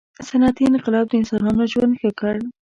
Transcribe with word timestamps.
•صنعتي 0.27 0.63
انقلاب 0.67 1.05
د 1.09 1.13
انسانانو 1.19 1.63
ژوند 1.71 1.93
ښه 2.01 2.09
کړ. 2.19 2.35